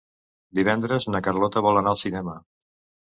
[0.59, 2.35] Divendres na Carlota vol anar al cinema.